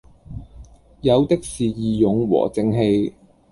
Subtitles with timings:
[1.01, 3.13] 有的是義勇和正氣。